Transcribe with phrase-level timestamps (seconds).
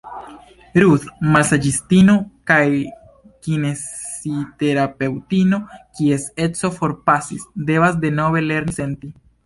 [0.83, 1.03] Ruth,
[1.35, 2.15] masaĝistino
[2.53, 2.63] kaj
[3.49, 5.63] kinesiterapeŭtino
[6.01, 9.13] kies edzo forpasis, devas denove lerni senti.